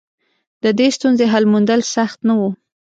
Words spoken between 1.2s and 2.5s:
حل موندل سخت نه و.